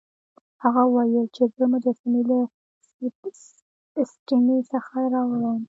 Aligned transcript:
هغه 0.63 0.81
وویل 0.93 1.27
چې 1.35 1.43
زه 1.57 1.63
مجسمې 1.73 2.21
له 2.29 2.39
سټپني 4.09 4.57
څخه 4.71 4.97
راوړم. 5.13 5.59